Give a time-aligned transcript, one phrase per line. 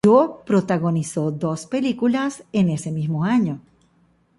[0.03, 3.61] Jo protagonizó dos películas en ese mismo año.